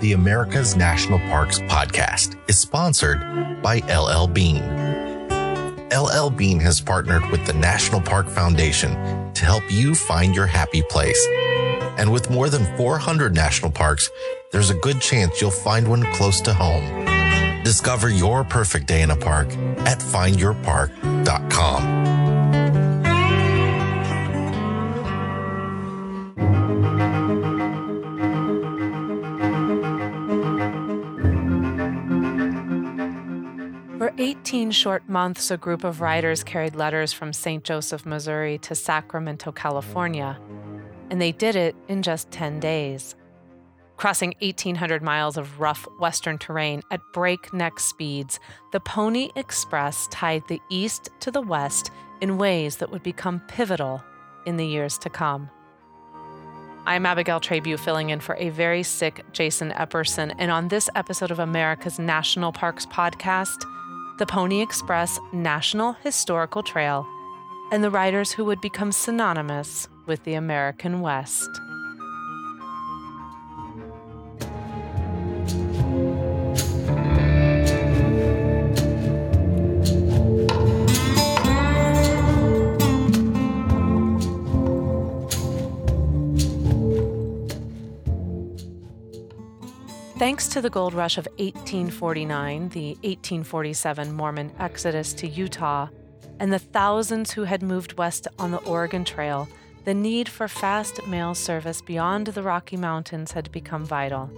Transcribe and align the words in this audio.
The 0.00 0.12
America's 0.14 0.76
National 0.76 1.18
Parks 1.18 1.58
podcast 1.60 2.38
is 2.48 2.58
sponsored 2.58 3.20
by 3.62 3.78
LL 3.88 4.26
Bean. 4.26 4.62
LL 5.92 6.30
Bean 6.30 6.58
has 6.60 6.80
partnered 6.80 7.28
with 7.30 7.44
the 7.46 7.52
National 7.52 8.00
Park 8.00 8.28
Foundation 8.28 8.92
to 9.34 9.44
help 9.44 9.70
you 9.70 9.94
find 9.94 10.34
your 10.34 10.46
happy 10.46 10.82
place. 10.82 11.22
And 11.98 12.10
with 12.12 12.30
more 12.30 12.48
than 12.48 12.64
400 12.76 13.34
national 13.34 13.72
parks, 13.72 14.08
there's 14.50 14.70
a 14.70 14.74
good 14.74 15.00
chance 15.00 15.40
you'll 15.40 15.50
find 15.50 15.88
one 15.88 16.04
close 16.14 16.40
to 16.42 16.54
home. 16.54 17.04
Discover 17.64 18.10
your 18.10 18.44
perfect 18.44 18.86
day 18.86 19.02
in 19.02 19.10
a 19.10 19.16
park 19.16 19.48
at 19.80 19.98
findyourpark.com. 19.98 22.17
For 34.08 34.14
18 34.22 34.70
short 34.70 35.06
months, 35.06 35.50
a 35.50 35.58
group 35.58 35.84
of 35.84 36.00
riders 36.00 36.42
carried 36.42 36.74
letters 36.74 37.12
from 37.12 37.34
St. 37.34 37.62
Joseph, 37.62 38.06
Missouri 38.06 38.56
to 38.60 38.74
Sacramento, 38.74 39.52
California, 39.52 40.40
and 41.10 41.20
they 41.20 41.30
did 41.30 41.56
it 41.56 41.76
in 41.88 42.02
just 42.02 42.30
10 42.30 42.58
days. 42.58 43.14
Crossing 43.98 44.32
1,800 44.40 45.02
miles 45.02 45.36
of 45.36 45.60
rough 45.60 45.86
western 46.00 46.38
terrain 46.38 46.80
at 46.90 47.02
breakneck 47.12 47.78
speeds, 47.78 48.40
the 48.72 48.80
Pony 48.80 49.28
Express 49.36 50.08
tied 50.10 50.42
the 50.48 50.62
east 50.70 51.10
to 51.20 51.30
the 51.30 51.42
west 51.42 51.90
in 52.22 52.38
ways 52.38 52.78
that 52.78 52.90
would 52.90 53.02
become 53.02 53.42
pivotal 53.46 54.02
in 54.46 54.56
the 54.56 54.66
years 54.66 54.96
to 54.96 55.10
come. 55.10 55.50
I'm 56.86 57.04
Abigail 57.04 57.40
Trabue 57.40 57.76
filling 57.76 58.08
in 58.08 58.20
for 58.20 58.36
a 58.36 58.48
very 58.48 58.84
sick 58.84 59.22
Jason 59.32 59.70
Epperson, 59.72 60.34
and 60.38 60.50
on 60.50 60.68
this 60.68 60.88
episode 60.94 61.30
of 61.30 61.40
America's 61.40 61.98
National 61.98 62.52
Parks 62.52 62.86
podcast, 62.86 63.66
the 64.18 64.26
Pony 64.26 64.60
Express 64.60 65.20
National 65.32 65.92
Historical 65.92 66.64
Trail, 66.64 67.06
and 67.70 67.84
the 67.84 67.90
riders 67.90 68.32
who 68.32 68.44
would 68.44 68.60
become 68.60 68.90
synonymous 68.90 69.88
with 70.06 70.24
the 70.24 70.34
American 70.34 71.00
West. 71.00 71.48
To 90.52 90.62
the 90.62 90.70
gold 90.70 90.94
rush 90.94 91.18
of 91.18 91.26
1849, 91.36 92.70
the 92.70 92.88
1847 93.02 94.12
Mormon 94.12 94.50
exodus 94.58 95.12
to 95.12 95.28
Utah, 95.28 95.88
and 96.40 96.50
the 96.50 96.58
thousands 96.58 97.32
who 97.32 97.44
had 97.44 97.62
moved 97.62 97.98
west 97.98 98.26
on 98.38 98.50
the 98.50 98.64
Oregon 98.64 99.04
Trail, 99.04 99.46
the 99.84 99.92
need 99.92 100.26
for 100.26 100.48
fast 100.48 101.06
mail 101.06 101.34
service 101.34 101.82
beyond 101.82 102.28
the 102.28 102.42
Rocky 102.42 102.78
Mountains 102.78 103.32
had 103.32 103.52
become 103.52 103.84
vital. 103.84 104.30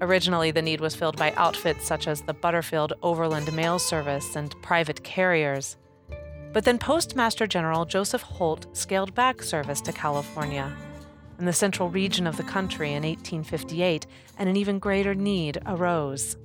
Originally, 0.00 0.52
the 0.52 0.62
need 0.62 0.80
was 0.80 0.94
filled 0.94 1.16
by 1.16 1.32
outfits 1.32 1.84
such 1.84 2.06
as 2.06 2.22
the 2.22 2.32
Butterfield 2.32 2.92
Overland 3.02 3.52
Mail 3.52 3.80
Service 3.80 4.36
and 4.36 4.54
private 4.62 5.02
carriers. 5.02 5.76
But 6.52 6.64
then 6.64 6.78
Postmaster 6.78 7.48
General 7.48 7.84
Joseph 7.84 8.22
Holt 8.22 8.68
scaled 8.76 9.16
back 9.16 9.42
service 9.42 9.80
to 9.80 9.92
California 9.92 10.72
in 11.38 11.44
the 11.44 11.52
central 11.52 11.88
region 11.88 12.26
of 12.26 12.36
the 12.36 12.42
country 12.42 12.88
in 12.88 13.02
1858, 13.02 14.06
and 14.38 14.48
an 14.48 14.56
even 14.56 14.78
greater 14.78 15.14
need 15.14 15.58
arose. 15.66 16.36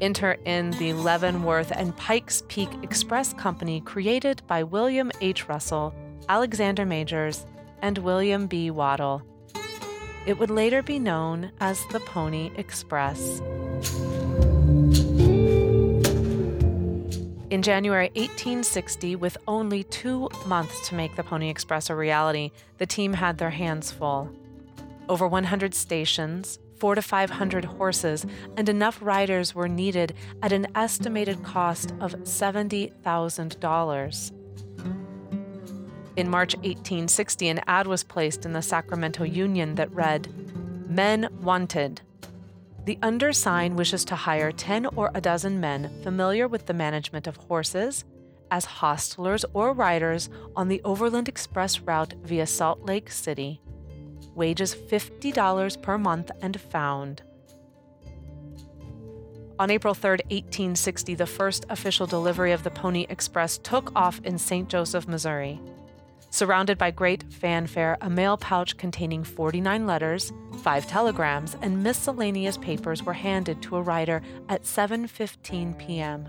Enter 0.00 0.36
in 0.44 0.72
the 0.72 0.92
Leavenworth 0.92 1.72
and 1.72 1.96
Pikes 1.96 2.42
Peak 2.48 2.68
Express 2.82 3.32
Company, 3.32 3.80
created 3.80 4.42
by 4.46 4.62
William 4.62 5.10
H. 5.20 5.48
Russell, 5.48 5.94
Alexander 6.28 6.84
Majors, 6.84 7.46
and 7.80 7.98
William 7.98 8.46
B. 8.46 8.70
Waddell. 8.70 9.22
It 10.26 10.38
would 10.38 10.50
later 10.50 10.82
be 10.82 10.98
known 10.98 11.52
as 11.60 11.84
the 11.92 12.00
Pony 12.00 12.50
Express. 12.56 13.40
In 17.48 17.62
January 17.62 18.10
1860, 18.16 19.14
with 19.14 19.36
only 19.46 19.84
two 19.84 20.28
months 20.46 20.88
to 20.88 20.96
make 20.96 21.14
the 21.14 21.22
Pony 21.22 21.48
Express 21.48 21.88
a 21.88 21.94
reality, 21.94 22.50
the 22.78 22.86
team 22.86 23.12
had 23.12 23.38
their 23.38 23.50
hands 23.50 23.92
full. 23.92 24.28
Over 25.08 25.28
100 25.28 25.72
stations, 25.72 26.58
four 26.76 26.96
to 26.96 27.02
500 27.02 27.64
horses, 27.64 28.26
and 28.56 28.68
enough 28.68 28.98
riders 29.00 29.54
were 29.54 29.68
needed 29.68 30.12
at 30.42 30.52
an 30.52 30.66
estimated 30.74 31.44
cost 31.44 31.92
of 32.00 32.14
$70,000. 32.14 34.32
In 36.16 36.28
March 36.28 36.56
1860, 36.56 37.48
an 37.48 37.60
ad 37.68 37.86
was 37.86 38.02
placed 38.02 38.44
in 38.44 38.54
the 38.54 38.62
Sacramento 38.62 39.22
Union 39.22 39.76
that 39.76 39.92
read, 39.92 40.28
Men 40.90 41.28
Wanted, 41.42 42.00
the 42.86 42.98
undersigned 43.02 43.76
wishes 43.76 44.04
to 44.04 44.14
hire 44.14 44.52
10 44.52 44.86
or 44.94 45.10
a 45.12 45.20
dozen 45.20 45.60
men 45.60 45.90
familiar 46.04 46.46
with 46.46 46.66
the 46.66 46.72
management 46.72 47.26
of 47.26 47.36
horses 47.36 48.04
as 48.52 48.64
hostlers 48.64 49.44
or 49.54 49.72
riders 49.72 50.30
on 50.54 50.68
the 50.68 50.80
Overland 50.84 51.28
Express 51.28 51.80
route 51.80 52.14
via 52.22 52.46
Salt 52.46 52.82
Lake 52.82 53.10
City. 53.10 53.60
Wages 54.36 54.72
$50 54.72 55.82
per 55.82 55.98
month 55.98 56.30
and 56.40 56.60
found. 56.60 57.22
On 59.58 59.68
April 59.68 59.94
3, 59.94 60.10
1860, 60.10 61.14
the 61.16 61.26
first 61.26 61.66
official 61.68 62.06
delivery 62.06 62.52
of 62.52 62.62
the 62.62 62.70
Pony 62.70 63.06
Express 63.08 63.58
took 63.58 63.90
off 63.96 64.20
in 64.22 64.38
St. 64.38 64.68
Joseph, 64.68 65.08
Missouri. 65.08 65.60
Surrounded 66.30 66.76
by 66.76 66.90
great 66.90 67.24
fanfare, 67.32 67.96
a 68.00 68.10
mail 68.10 68.36
pouch 68.36 68.76
containing 68.76 69.24
49 69.24 69.86
letters, 69.86 70.32
5 70.62 70.86
telegrams, 70.86 71.56
and 71.62 71.82
miscellaneous 71.82 72.58
papers 72.58 73.02
were 73.02 73.12
handed 73.12 73.62
to 73.62 73.76
a 73.76 73.82
rider 73.82 74.22
at 74.48 74.64
7:15 74.64 75.78
p.m. 75.78 76.28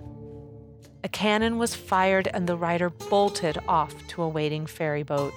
A 1.03 1.09
cannon 1.09 1.57
was 1.57 1.75
fired 1.75 2.27
and 2.33 2.47
the 2.47 2.57
rider 2.57 2.89
bolted 2.89 3.57
off 3.67 4.07
to 4.07 4.21
a 4.21 4.29
waiting 4.29 4.65
ferry 4.65 5.03
boat. 5.03 5.33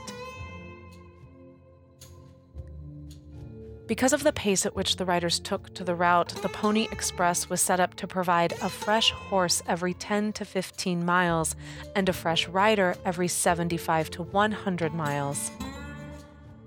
Because 3.91 4.13
of 4.13 4.23
the 4.23 4.33
pace 4.33 4.65
at 4.67 4.77
which 4.77 4.95
the 4.95 5.05
riders 5.05 5.41
took 5.41 5.75
to 5.75 5.83
the 5.83 5.97
route, 5.97 6.29
the 6.43 6.49
Pony 6.49 6.87
Express 6.93 7.51
was 7.51 7.61
set 7.61 7.81
up 7.81 7.97
to 7.97 8.07
provide 8.07 8.53
a 8.63 8.69
fresh 8.69 9.11
horse 9.11 9.65
every 9.67 9.95
10 9.95 10.33
to 10.35 10.45
15 10.45 11.05
miles 11.05 11.57
and 11.97 12.09
a 12.09 12.13
fresh 12.13 12.47
rider 12.47 12.95
every 13.05 13.27
75 13.27 14.09
to 14.11 14.23
100 14.23 14.95
miles. 14.95 15.51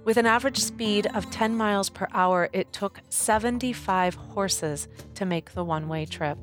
With 0.03 0.17
an 0.17 0.25
average 0.25 0.57
speed 0.59 1.07
of 1.13 1.31
10 1.31 1.55
miles 1.55 1.89
per 1.89 2.09
hour, 2.11 2.49
it 2.51 2.73
took 2.73 2.99
75 3.07 4.15
horses 4.15 4.89
to 5.15 5.25
make 5.25 5.53
the 5.53 5.63
one 5.63 5.87
way 5.87 6.05
trip. 6.05 6.37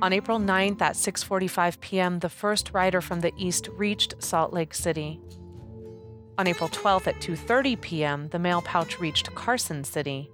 On 0.00 0.12
April 0.12 0.38
9th 0.38 0.80
at 0.80 0.94
6:45 0.94 1.80
p.m., 1.80 2.20
the 2.20 2.28
first 2.28 2.70
rider 2.72 3.00
from 3.00 3.20
the 3.20 3.32
east 3.36 3.68
reached 3.76 4.14
Salt 4.22 4.52
Lake 4.52 4.74
City. 4.74 5.20
On 6.36 6.48
April 6.48 6.68
12th 6.68 7.06
at 7.06 7.20
2:30 7.20 7.80
p.m., 7.80 8.28
the 8.28 8.38
mail 8.40 8.60
pouch 8.62 8.98
reached 8.98 9.32
Carson 9.34 9.84
City. 9.84 10.30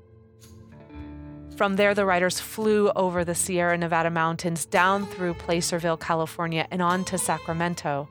From 1.57 1.77
there, 1.77 1.95
the 1.95 2.07
riders 2.07 2.41
flew 2.41 2.91
over 2.97 3.23
the 3.23 3.35
Sierra 3.35 3.77
Nevada 3.77 4.09
mountains 4.09 4.65
down 4.65 5.05
through 5.05 5.35
Placerville, 5.35 5.99
California, 5.99 6.67
and 6.71 6.81
on 6.81 7.05
to 7.05 7.19
Sacramento. 7.19 8.09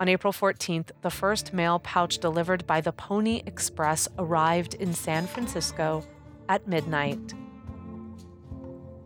On 0.00 0.08
April 0.08 0.32
14th, 0.32 0.90
the 1.02 1.10
first 1.10 1.52
mail 1.52 1.78
pouch 1.78 2.18
delivered 2.18 2.66
by 2.66 2.80
the 2.80 2.90
Pony 2.90 3.42
Express 3.46 4.08
arrived 4.18 4.74
in 4.74 4.92
San 4.92 5.28
Francisco 5.28 6.04
at 6.48 6.66
midnight. 6.66 7.32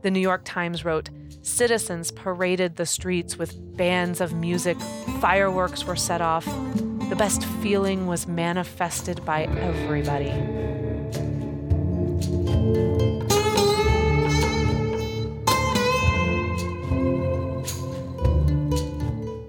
The 0.01 0.11
New 0.11 0.21
York 0.21 0.43
Times 0.45 0.83
wrote 0.87 1.11
Citizens 1.43 2.11
paraded 2.11 2.77
the 2.77 2.87
streets 2.87 3.37
with 3.37 3.77
bands 3.77 4.23
of 4.23 4.33
music, 4.33 4.81
fireworks 5.21 5.85
were 5.85 5.97
set 5.97 6.23
off, 6.23 6.47
the 7.11 7.17
best 7.17 7.45
feeling 7.45 8.07
was 8.07 8.29
manifested 8.29 9.25
by 9.25 9.43
everybody. 9.43 10.31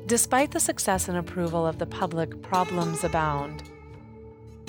Despite 0.08 0.52
the 0.52 0.60
success 0.60 1.08
and 1.08 1.16
approval 1.16 1.68
of 1.68 1.78
the 1.78 1.86
public, 1.86 2.42
problems 2.42 3.04
abound. 3.04 3.62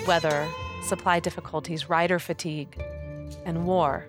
Weather, 0.06 0.47
supply 0.85 1.19
difficulties, 1.19 1.89
rider 1.89 2.19
fatigue, 2.19 2.79
and 3.47 3.65
war. 3.67 4.06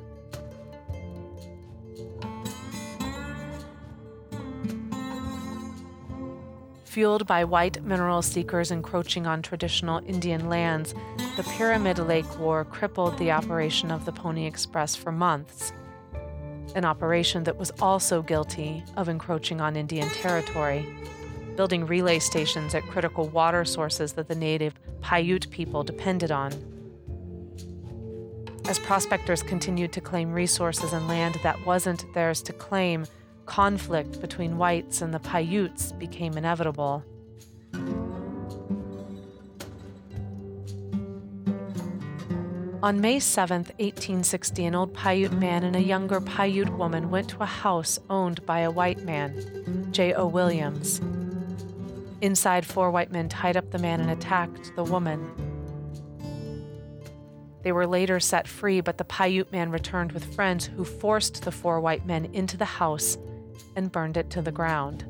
Fueled 6.94 7.26
by 7.26 7.44
white 7.44 7.84
mineral 7.84 8.22
seekers 8.22 8.70
encroaching 8.70 9.26
on 9.26 9.42
traditional 9.42 10.00
Indian 10.06 10.48
lands, 10.48 10.94
the 11.38 11.44
Pyramid 11.58 11.98
Lake 11.98 12.38
War 12.38 12.64
crippled 12.64 13.18
the 13.18 13.32
operation 13.32 13.90
of 13.90 14.06
the 14.06 14.12
Pony 14.12 14.46
Express 14.46 14.96
for 14.96 15.12
months. 15.12 15.74
An 16.76 16.86
operation 16.86 17.46
that 17.46 17.58
was 17.58 17.72
also 17.82 18.22
guilty 18.22 18.84
of 18.96 19.10
encroaching 19.10 19.60
on 19.60 19.76
Indian 19.76 20.08
territory, 20.10 20.86
building 21.56 21.88
relay 21.88 22.20
stations 22.20 22.76
at 22.76 22.84
critical 22.84 23.28
water 23.28 23.66
sources 23.66 24.14
that 24.14 24.28
the 24.28 24.36
native 24.36 24.76
Paiute 25.02 25.50
people 25.50 25.82
depended 25.82 26.30
on. 26.30 26.52
As 28.66 28.78
prospectors 28.78 29.42
continued 29.42 29.94
to 29.94 30.02
claim 30.02 30.32
resources 30.32 30.94
and 30.94 31.08
land 31.08 31.40
that 31.42 31.66
wasn't 31.66 32.06
theirs 32.14 32.44
to 32.44 32.54
claim, 32.54 33.08
conflict 33.46 34.22
between 34.22 34.58
whites 34.58 35.02
and 35.02 35.14
the 35.14 35.20
Paiutes 35.20 35.92
became 35.94 36.38
inevitable. 36.38 37.04
On 42.84 43.00
May 43.00 43.20
7, 43.20 43.60
1860, 43.60 44.66
an 44.66 44.76
old 44.76 44.94
Paiute 44.94 45.32
man 45.32 45.64
and 45.64 45.76
a 45.76 45.82
younger 45.82 46.20
Paiute 46.20 46.74
woman 46.78 47.10
went 47.10 47.30
to 47.30 47.42
a 47.42 47.46
house 47.46 47.98
owned 48.10 48.46
by 48.46 48.60
a 48.60 48.72
white 48.72 49.04
man, 49.04 49.88
J.O. 49.92 50.28
Williams. 50.28 51.00
Inside, 52.20 52.66
four 52.66 52.92
white 52.92 53.12
men 53.12 53.30
tied 53.30 53.56
up 53.56 53.72
the 53.72 53.80
man 53.80 54.02
and 54.02 54.12
attacked 54.12 54.76
the 54.76 54.84
woman. 54.84 55.32
They 57.64 57.72
were 57.72 57.88
later 57.88 58.20
set 58.20 58.50
free, 58.50 58.82
but 58.82 58.98
the 58.98 59.06
Paiute 59.06 59.52
man 59.54 59.72
returned 59.72 60.12
with 60.12 60.36
friends 60.36 60.66
who 60.66 60.84
forced 60.84 61.44
the 61.44 61.52
four 61.54 61.80
white 61.80 62.06
men 62.06 62.26
into 62.34 62.58
the 62.58 62.66
house 62.66 63.18
and 63.76 63.92
burned 63.92 64.18
it 64.18 64.30
to 64.32 64.42
the 64.42 64.52
ground. 64.52 65.06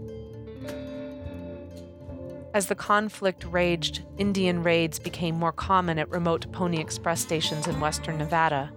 As 2.53 2.67
the 2.67 2.75
conflict 2.75 3.45
raged, 3.45 4.03
Indian 4.19 4.61
raids 4.61 4.99
became 4.99 5.39
more 5.39 5.51
common 5.51 5.97
at 5.97 6.09
remote 6.09 6.51
Pony 6.51 6.79
Express 6.79 7.21
stations 7.21 7.67
in 7.67 7.79
western 7.79 8.19
Nevada. 8.19 8.71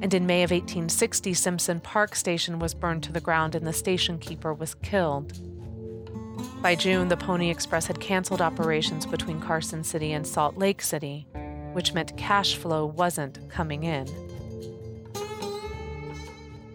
And 0.00 0.14
in 0.14 0.26
May 0.26 0.44
of 0.44 0.52
1860, 0.52 1.34
Simpson 1.34 1.80
Park 1.80 2.14
Station 2.14 2.60
was 2.60 2.74
burned 2.74 3.02
to 3.02 3.12
the 3.12 3.20
ground 3.20 3.56
and 3.56 3.66
the 3.66 3.72
station 3.72 4.18
keeper 4.18 4.54
was 4.54 4.74
killed. 4.76 5.32
By 6.62 6.76
June, 6.76 7.08
the 7.08 7.16
Pony 7.16 7.50
Express 7.50 7.88
had 7.88 7.98
canceled 7.98 8.40
operations 8.40 9.04
between 9.04 9.40
Carson 9.40 9.82
City 9.82 10.12
and 10.12 10.24
Salt 10.24 10.56
Lake 10.56 10.80
City, 10.80 11.26
which 11.72 11.94
meant 11.94 12.16
cash 12.16 12.54
flow 12.54 12.86
wasn't 12.86 13.50
coming 13.50 13.82
in. 13.82 14.06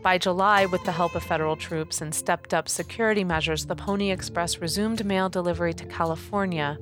By 0.07 0.15
July, 0.18 0.65
with 0.68 0.86
the 0.86 0.94
help 0.94 1.15
of 1.15 1.24
federal 1.24 1.57
troops 1.57 2.00
and 2.00 2.15
stepped 2.15 2.54
up 2.54 2.69
security 2.69 3.25
measures, 3.25 3.65
the 3.65 3.75
Pony 3.75 4.09
Express 4.09 4.59
resumed 4.59 5.04
mail 5.04 5.27
delivery 5.27 5.74
to 5.74 5.86
California. 5.86 6.77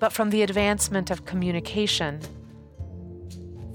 but 0.00 0.12
from 0.12 0.28
the 0.28 0.42
advancement 0.42 1.10
of 1.10 1.24
communication 1.24 2.20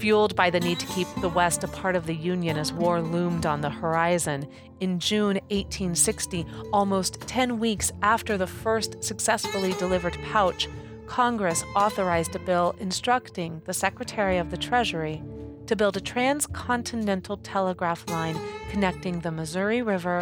fueled 0.04 0.36
by 0.36 0.50
the 0.50 0.60
need 0.60 0.78
to 0.78 0.86
keep 0.88 1.08
the 1.22 1.30
West 1.30 1.64
a 1.64 1.68
part 1.70 1.96
of 1.96 2.06
the 2.06 2.14
Union 2.14 2.58
as 2.58 2.74
war 2.74 3.02
loomed 3.02 3.46
on 3.46 3.62
the 3.62 3.70
horizon. 3.70 4.46
In 4.82 5.00
June 5.00 5.36
1860, 5.50 6.46
almost 6.74 7.22
10 7.22 7.58
weeks 7.58 7.90
after 8.02 8.38
the 8.38 8.46
first 8.46 9.02
successfully 9.02 9.72
delivered 9.76 10.18
pouch, 10.30 10.68
Congress 11.06 11.64
authorized 11.74 12.36
a 12.36 12.40
bill 12.40 12.76
instructing 12.82 13.62
the 13.64 13.74
Secretary 13.74 14.38
of 14.38 14.52
the 14.52 14.58
Treasury 14.58 15.24
to 15.68 15.76
build 15.78 15.96
a 15.96 16.02
transcontinental 16.02 17.38
telegraph 17.38 18.06
line 18.10 18.38
connecting 18.72 19.22
the 19.22 19.32
Missouri 19.32 19.82
River 19.82 20.22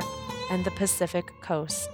and 0.52 0.64
the 0.64 0.70
Pacific 0.70 1.26
coast. 1.42 1.90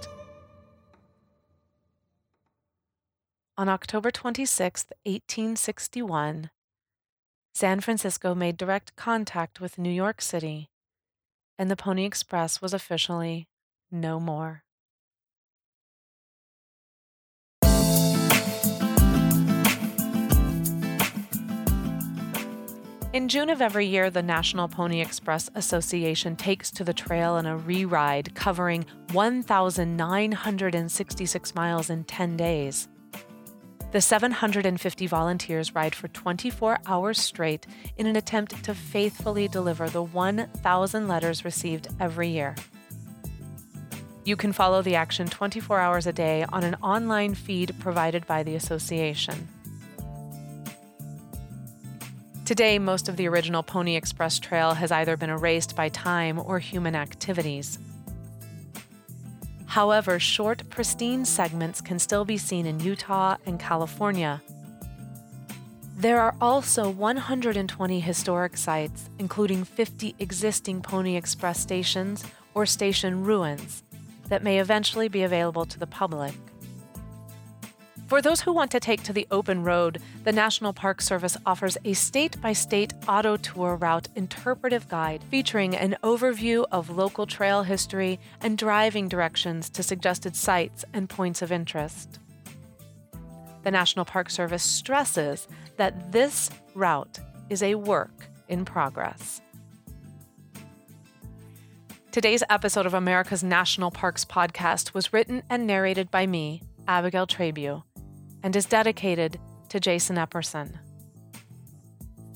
On 3.56 3.66
October 3.66 4.10
26, 4.10 4.88
1861, 5.06 6.50
San 7.60 7.80
Francisco 7.80 8.36
made 8.36 8.56
direct 8.56 8.94
contact 8.94 9.60
with 9.60 9.78
New 9.78 9.90
York 9.90 10.22
City, 10.22 10.70
and 11.58 11.68
the 11.68 11.74
Pony 11.74 12.04
Express 12.04 12.62
was 12.62 12.72
officially 12.72 13.48
no 13.90 14.20
more. 14.20 14.62
In 23.12 23.26
June 23.26 23.50
of 23.50 23.60
every 23.60 23.86
year, 23.86 24.08
the 24.08 24.22
National 24.22 24.68
Pony 24.68 25.00
Express 25.00 25.50
Association 25.56 26.36
takes 26.36 26.70
to 26.70 26.84
the 26.84 26.94
trail 26.94 27.38
in 27.38 27.46
a 27.46 27.56
re-ride 27.56 28.36
covering 28.36 28.86
1,966 29.10 31.54
miles 31.56 31.90
in 31.90 32.04
10 32.04 32.36
days. 32.36 32.86
The 33.90 34.02
750 34.02 35.06
volunteers 35.06 35.74
ride 35.74 35.94
for 35.94 36.08
24 36.08 36.80
hours 36.86 37.18
straight 37.18 37.66
in 37.96 38.06
an 38.06 38.16
attempt 38.16 38.62
to 38.64 38.74
faithfully 38.74 39.48
deliver 39.48 39.88
the 39.88 40.02
1,000 40.02 41.08
letters 41.08 41.42
received 41.42 41.88
every 41.98 42.28
year. 42.28 42.54
You 44.24 44.36
can 44.36 44.52
follow 44.52 44.82
the 44.82 44.94
action 44.94 45.26
24 45.26 45.80
hours 45.80 46.06
a 46.06 46.12
day 46.12 46.44
on 46.52 46.64
an 46.64 46.74
online 46.82 47.34
feed 47.34 47.74
provided 47.78 48.26
by 48.26 48.42
the 48.42 48.56
association. 48.56 49.48
Today, 52.44 52.78
most 52.78 53.08
of 53.08 53.16
the 53.16 53.26
original 53.26 53.62
Pony 53.62 53.96
Express 53.96 54.38
trail 54.38 54.74
has 54.74 54.92
either 54.92 55.16
been 55.16 55.30
erased 55.30 55.74
by 55.74 55.88
time 55.88 56.38
or 56.38 56.58
human 56.58 56.94
activities. 56.94 57.78
However, 59.78 60.18
short, 60.18 60.68
pristine 60.70 61.24
segments 61.24 61.80
can 61.80 62.00
still 62.00 62.24
be 62.24 62.36
seen 62.36 62.66
in 62.66 62.80
Utah 62.80 63.36
and 63.46 63.60
California. 63.60 64.42
There 65.96 66.20
are 66.20 66.34
also 66.40 66.90
120 66.90 68.00
historic 68.00 68.56
sites, 68.56 69.08
including 69.20 69.62
50 69.62 70.16
existing 70.18 70.82
Pony 70.82 71.14
Express 71.14 71.60
stations 71.60 72.24
or 72.54 72.66
station 72.66 73.22
ruins, 73.22 73.84
that 74.26 74.42
may 74.42 74.58
eventually 74.58 75.06
be 75.06 75.22
available 75.22 75.64
to 75.66 75.78
the 75.78 75.86
public. 75.86 76.34
For 78.08 78.22
those 78.22 78.40
who 78.40 78.54
want 78.54 78.70
to 78.70 78.80
take 78.80 79.02
to 79.02 79.12
the 79.12 79.26
open 79.30 79.62
road, 79.62 80.00
the 80.24 80.32
National 80.32 80.72
Park 80.72 81.02
Service 81.02 81.36
offers 81.44 81.76
a 81.84 81.92
state 81.92 82.40
by 82.40 82.54
state 82.54 82.94
auto 83.06 83.36
tour 83.36 83.76
route 83.76 84.08
interpretive 84.16 84.88
guide 84.88 85.22
featuring 85.30 85.76
an 85.76 85.94
overview 86.02 86.64
of 86.72 86.88
local 86.88 87.26
trail 87.26 87.64
history 87.64 88.18
and 88.40 88.56
driving 88.56 89.08
directions 89.08 89.68
to 89.68 89.82
suggested 89.82 90.34
sites 90.34 90.86
and 90.94 91.10
points 91.10 91.42
of 91.42 91.52
interest. 91.52 92.18
The 93.62 93.70
National 93.70 94.06
Park 94.06 94.30
Service 94.30 94.62
stresses 94.62 95.46
that 95.76 96.10
this 96.10 96.48
route 96.74 97.18
is 97.50 97.62
a 97.62 97.74
work 97.74 98.30
in 98.48 98.64
progress. 98.64 99.42
Today's 102.10 102.42
episode 102.48 102.86
of 102.86 102.94
America's 102.94 103.44
National 103.44 103.90
Parks 103.90 104.24
podcast 104.24 104.94
was 104.94 105.12
written 105.12 105.42
and 105.50 105.66
narrated 105.66 106.10
by 106.10 106.26
me, 106.26 106.62
Abigail 106.86 107.26
Trabue 107.26 107.82
and 108.42 108.54
is 108.54 108.66
dedicated 108.66 109.38
to 109.68 109.80
Jason 109.80 110.16
Epperson. 110.16 110.78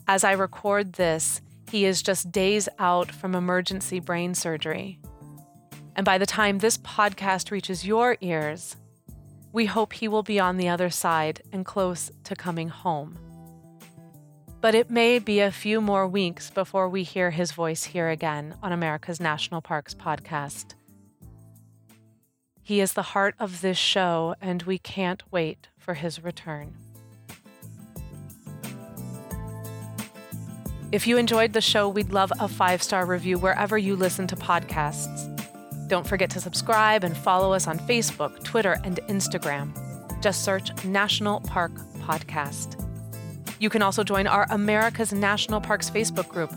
As 0.08 0.24
I 0.24 0.32
record 0.32 0.94
this, 0.94 1.40
he 1.70 1.84
is 1.84 2.02
just 2.02 2.32
days 2.32 2.68
out 2.78 3.10
from 3.10 3.34
emergency 3.34 4.00
brain 4.00 4.34
surgery. 4.34 4.98
And 5.96 6.04
by 6.04 6.18
the 6.18 6.26
time 6.26 6.58
this 6.58 6.78
podcast 6.78 7.50
reaches 7.50 7.86
your 7.86 8.16
ears, 8.20 8.76
we 9.52 9.66
hope 9.66 9.92
he 9.92 10.08
will 10.08 10.22
be 10.22 10.40
on 10.40 10.56
the 10.56 10.68
other 10.68 10.90
side 10.90 11.42
and 11.52 11.64
close 11.64 12.10
to 12.24 12.34
coming 12.34 12.68
home. 12.68 13.18
But 14.60 14.74
it 14.74 14.90
may 14.90 15.18
be 15.18 15.40
a 15.40 15.50
few 15.50 15.80
more 15.80 16.06
weeks 16.06 16.50
before 16.50 16.88
we 16.88 17.02
hear 17.02 17.30
his 17.30 17.52
voice 17.52 17.84
here 17.84 18.08
again 18.08 18.54
on 18.62 18.72
America's 18.72 19.20
National 19.20 19.60
Parks 19.60 19.94
podcast. 19.94 20.74
He 22.62 22.80
is 22.80 22.92
the 22.92 23.02
heart 23.02 23.34
of 23.40 23.60
this 23.60 23.76
show, 23.76 24.36
and 24.40 24.62
we 24.62 24.78
can't 24.78 25.22
wait 25.32 25.68
for 25.76 25.94
his 25.94 26.22
return. 26.22 26.74
If 30.92 31.06
you 31.06 31.16
enjoyed 31.16 31.54
the 31.54 31.60
show, 31.60 31.88
we'd 31.88 32.12
love 32.12 32.32
a 32.38 32.46
five 32.46 32.82
star 32.82 33.06
review 33.06 33.38
wherever 33.38 33.76
you 33.76 33.96
listen 33.96 34.26
to 34.28 34.36
podcasts. 34.36 35.28
Don't 35.88 36.06
forget 36.06 36.30
to 36.30 36.40
subscribe 36.40 37.02
and 37.02 37.16
follow 37.16 37.52
us 37.52 37.66
on 37.66 37.78
Facebook, 37.80 38.44
Twitter, 38.44 38.78
and 38.84 39.00
Instagram. 39.08 39.72
Just 40.22 40.44
search 40.44 40.70
National 40.84 41.40
Park 41.40 41.72
Podcast. 41.98 42.78
You 43.58 43.70
can 43.70 43.82
also 43.82 44.04
join 44.04 44.26
our 44.26 44.46
America's 44.50 45.12
National 45.12 45.60
Parks 45.60 45.90
Facebook 45.90 46.28
group. 46.28 46.52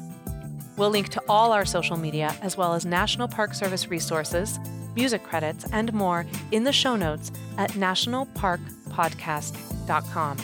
We'll 0.77 0.89
link 0.89 1.09
to 1.09 1.23
all 1.29 1.51
our 1.51 1.65
social 1.65 1.97
media 1.97 2.35
as 2.41 2.57
well 2.57 2.73
as 2.73 2.85
National 2.85 3.27
Park 3.27 3.53
Service 3.53 3.87
resources, 3.87 4.59
music 4.95 5.23
credits, 5.23 5.65
and 5.71 5.93
more 5.93 6.25
in 6.51 6.63
the 6.63 6.73
show 6.73 6.95
notes 6.95 7.31
at 7.57 7.71
nationalparkpodcast.com. 7.71 10.37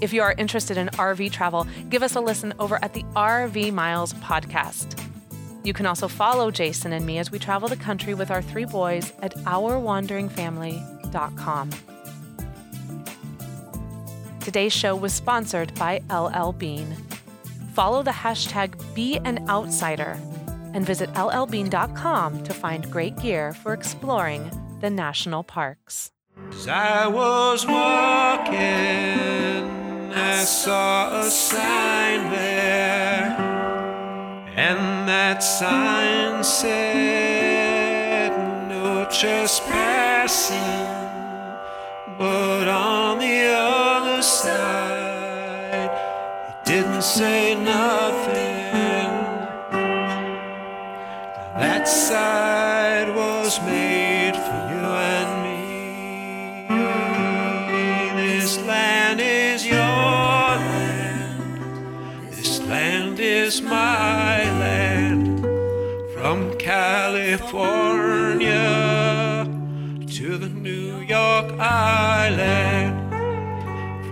If 0.00 0.12
you 0.14 0.22
are 0.22 0.34
interested 0.38 0.78
in 0.78 0.86
RV 0.88 1.30
travel, 1.30 1.66
give 1.90 2.02
us 2.02 2.16
a 2.16 2.20
listen 2.20 2.54
over 2.58 2.82
at 2.82 2.94
the 2.94 3.04
RV 3.14 3.72
Miles 3.72 4.14
podcast. 4.14 4.98
You 5.62 5.74
can 5.74 5.84
also 5.84 6.08
follow 6.08 6.50
Jason 6.50 6.94
and 6.94 7.04
me 7.04 7.18
as 7.18 7.30
we 7.30 7.38
travel 7.38 7.68
the 7.68 7.76
country 7.76 8.14
with 8.14 8.30
our 8.30 8.40
three 8.40 8.64
boys 8.64 9.12
at 9.20 9.36
OurWanderingFamily.com. 9.36 11.70
Today's 14.40 14.72
show 14.72 14.96
was 14.96 15.12
sponsored 15.12 15.74
by 15.74 16.00
LL 16.10 16.52
Bean. 16.52 16.96
Follow 17.74 18.02
the 18.02 18.10
hashtag 18.10 18.70
BeAnOutsider 18.94 20.29
and 20.74 20.84
visit 20.86 21.12
llbean.com 21.14 22.42
to 22.44 22.54
find 22.54 22.90
great 22.90 23.16
gear 23.18 23.52
for 23.52 23.72
exploring 23.72 24.50
the 24.80 24.90
national 24.90 25.42
parks. 25.44 26.10
As 26.50 26.68
I 26.68 27.06
was 27.06 27.66
walking, 27.66 28.54
I 30.12 30.44
saw 30.44 31.20
a 31.20 31.30
sign 31.30 32.30
there, 32.30 33.36
and 34.56 35.08
that 35.08 35.42
sign 35.42 36.42
said, 36.42 38.30
No 38.68 39.04
trespassing. 39.10 40.58
But 42.18 42.68
on 42.68 43.18
the 43.18 43.48
other 43.56 44.22
side, 44.22 45.90
it 46.48 46.64
didn't 46.66 47.02
say 47.02 47.54
nothing. 47.54 48.49
California 67.50 69.44
to 70.06 70.38
the 70.38 70.48
New 70.48 71.00
York 71.00 71.50
Island. 71.58 73.10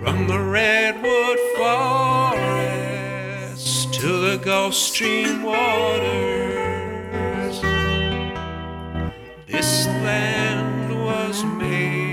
From 0.01 0.27
the 0.27 0.39
Redwood 0.39 1.39
Forest 1.55 2.83
to 3.93 4.07
the 4.07 4.35
Gulf 4.43 4.73
Stream 4.73 5.43
waters. 5.43 6.01
This 9.47 9.87
land 9.87 11.01
was 11.01 11.45
made 11.45 12.08